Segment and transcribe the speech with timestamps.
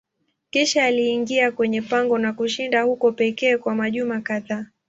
[0.49, 4.65] Kisha aliingia kwenye pango na kushinda huko pekee kwa majuma kadhaa.